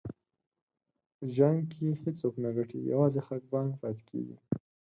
[1.15, 4.35] په جنګ کې هېڅوک نه ګټي، یوازې خفګان پاتې کېږي.